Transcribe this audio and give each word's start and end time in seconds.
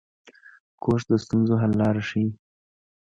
کورس 0.83 1.03
د 1.09 1.11
ستونزو 1.23 1.53
حل 1.61 1.71
لاره 1.81 2.01
ښيي. 2.09 2.27